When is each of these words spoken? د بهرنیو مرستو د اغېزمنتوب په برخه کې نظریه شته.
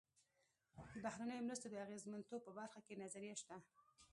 د 0.93 0.93
بهرنیو 1.05 1.45
مرستو 1.47 1.67
د 1.71 1.75
اغېزمنتوب 1.85 2.41
په 2.45 2.51
برخه 2.59 2.79
کې 2.85 2.99
نظریه 3.03 3.35
شته. 3.41 3.55